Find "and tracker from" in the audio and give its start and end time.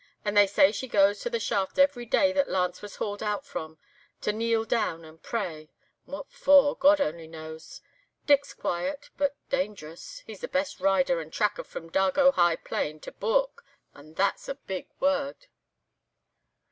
11.21-11.91